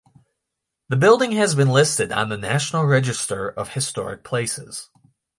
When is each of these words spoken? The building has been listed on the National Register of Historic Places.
The 0.89 0.95
building 0.97 1.33
has 1.33 1.53
been 1.53 1.69
listed 1.69 2.11
on 2.11 2.29
the 2.29 2.35
National 2.37 2.85
Register 2.85 3.49
of 3.49 3.73
Historic 3.73 4.23
Places. 4.23 4.89